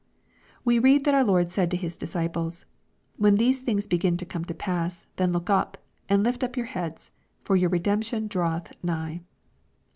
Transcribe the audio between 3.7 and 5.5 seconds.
begin to come to pass, then